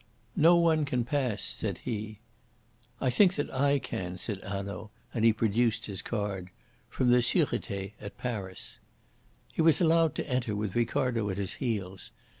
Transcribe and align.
"No 0.35 0.55
one 0.55 0.83
can 0.83 1.05
pass," 1.05 1.43
said 1.43 1.77
he. 1.85 2.21
"I 2.99 3.11
think 3.11 3.35
that 3.35 3.53
I 3.53 3.77
can," 3.77 4.17
said 4.17 4.41
Hanaud, 4.41 4.89
and 5.13 5.23
he 5.23 5.31
produced 5.31 5.85
his 5.85 6.01
card. 6.01 6.49
"From 6.89 7.11
the 7.11 7.21
Surete 7.21 7.93
at 8.01 8.17
Paris." 8.17 8.79
He 9.53 9.61
was 9.61 9.79
allowed 9.79 10.15
to 10.15 10.27
enter, 10.27 10.55
with 10.55 10.73
Ricardo 10.75 11.29
at 11.29 11.37
his 11.37 11.53
heels. 11.61 12.09